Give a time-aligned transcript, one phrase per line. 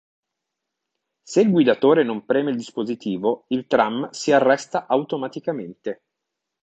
[1.25, 6.01] Se il guidatore non preme il dispositivo il tram si arresta automaticamente.